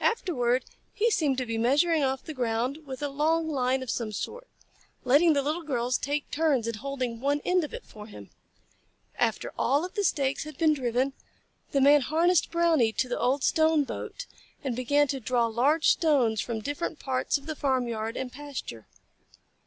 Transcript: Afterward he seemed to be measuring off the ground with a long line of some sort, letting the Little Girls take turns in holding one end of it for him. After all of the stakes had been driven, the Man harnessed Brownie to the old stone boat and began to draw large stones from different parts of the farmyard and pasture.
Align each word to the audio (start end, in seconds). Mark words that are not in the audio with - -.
Afterward 0.00 0.64
he 0.94 1.10
seemed 1.10 1.36
to 1.36 1.44
be 1.44 1.58
measuring 1.58 2.02
off 2.02 2.24
the 2.24 2.32
ground 2.32 2.86
with 2.86 3.02
a 3.02 3.10
long 3.10 3.46
line 3.50 3.82
of 3.82 3.90
some 3.90 4.10
sort, 4.10 4.48
letting 5.04 5.34
the 5.34 5.42
Little 5.42 5.64
Girls 5.64 5.98
take 5.98 6.30
turns 6.30 6.66
in 6.66 6.76
holding 6.76 7.20
one 7.20 7.42
end 7.44 7.62
of 7.62 7.74
it 7.74 7.84
for 7.84 8.06
him. 8.06 8.30
After 9.18 9.52
all 9.58 9.84
of 9.84 9.92
the 9.92 10.02
stakes 10.02 10.44
had 10.44 10.56
been 10.56 10.72
driven, 10.72 11.12
the 11.72 11.82
Man 11.82 12.00
harnessed 12.00 12.50
Brownie 12.50 12.92
to 12.94 13.06
the 13.06 13.20
old 13.20 13.44
stone 13.44 13.84
boat 13.84 14.24
and 14.64 14.74
began 14.74 15.08
to 15.08 15.20
draw 15.20 15.44
large 15.44 15.88
stones 15.90 16.40
from 16.40 16.60
different 16.62 16.98
parts 16.98 17.36
of 17.36 17.44
the 17.44 17.54
farmyard 17.54 18.16
and 18.16 18.32
pasture. 18.32 18.86